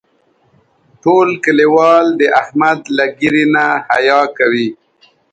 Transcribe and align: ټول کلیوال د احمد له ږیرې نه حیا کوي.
ټول 1.03 1.29
کلیوال 1.45 2.05
د 2.19 2.21
احمد 2.41 2.79
له 2.97 3.05
ږیرې 3.19 3.45
نه 3.53 3.65
حیا 3.91 4.21
کوي. 4.37 4.67